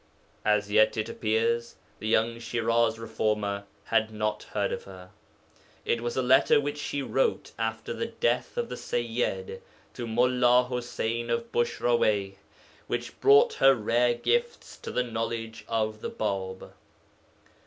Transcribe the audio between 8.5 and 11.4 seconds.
of the Sayyid to Mullā Ḥuseyn